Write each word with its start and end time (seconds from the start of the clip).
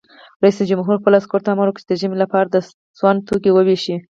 رئیس 0.43 0.57
جمهور 0.69 0.95
خپلو 0.99 1.15
عسکرو 1.21 1.45
ته 1.45 1.49
امر 1.51 1.67
وکړ؛ 1.67 1.81
د 1.87 1.91
ژمي 2.01 2.17
لپاره 2.23 2.47
د 2.49 2.55
سون 2.97 3.15
توکي 3.27 3.51
وویشئ! 3.53 3.97